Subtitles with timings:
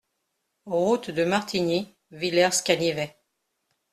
[0.65, 3.17] Route de Martigny, Villers-Canivet